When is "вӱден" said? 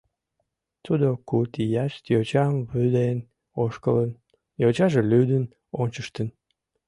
2.71-3.17